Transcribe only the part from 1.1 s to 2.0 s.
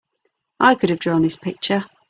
this picture!